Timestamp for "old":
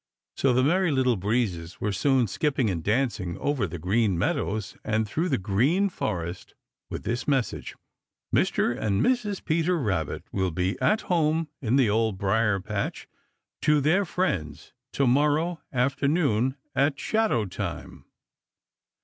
11.91-12.17